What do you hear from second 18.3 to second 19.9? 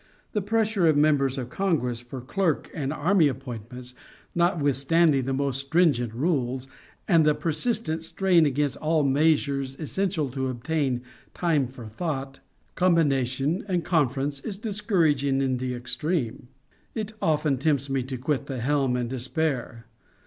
the helm in despair.